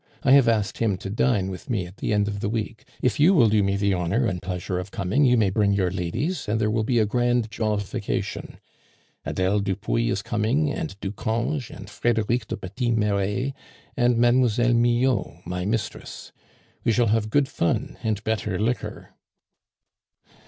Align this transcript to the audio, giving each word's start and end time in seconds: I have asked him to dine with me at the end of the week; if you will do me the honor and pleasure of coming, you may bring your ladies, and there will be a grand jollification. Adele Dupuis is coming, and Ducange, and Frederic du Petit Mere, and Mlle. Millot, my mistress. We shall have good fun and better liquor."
I 0.23 0.31
have 0.31 0.47
asked 0.47 0.79
him 0.79 0.97
to 0.97 1.11
dine 1.11 1.51
with 1.51 1.69
me 1.69 1.85
at 1.85 1.97
the 1.97 2.11
end 2.11 2.27
of 2.27 2.39
the 2.39 2.49
week; 2.49 2.85
if 3.03 3.19
you 3.19 3.35
will 3.35 3.49
do 3.49 3.61
me 3.61 3.77
the 3.77 3.93
honor 3.93 4.25
and 4.25 4.41
pleasure 4.41 4.79
of 4.79 4.89
coming, 4.89 5.25
you 5.25 5.37
may 5.37 5.51
bring 5.51 5.73
your 5.73 5.91
ladies, 5.91 6.47
and 6.49 6.59
there 6.59 6.71
will 6.71 6.83
be 6.83 6.97
a 6.97 7.05
grand 7.05 7.51
jollification. 7.51 8.57
Adele 9.25 9.59
Dupuis 9.59 10.09
is 10.09 10.21
coming, 10.23 10.71
and 10.71 10.99
Ducange, 11.01 11.69
and 11.69 11.87
Frederic 11.87 12.47
du 12.47 12.57
Petit 12.57 12.89
Mere, 12.89 13.53
and 13.95 14.17
Mlle. 14.17 14.73
Millot, 14.73 15.45
my 15.45 15.65
mistress. 15.65 16.31
We 16.83 16.91
shall 16.91 17.09
have 17.13 17.29
good 17.29 17.47
fun 17.47 17.97
and 18.01 18.23
better 18.23 18.57
liquor." 18.57 19.09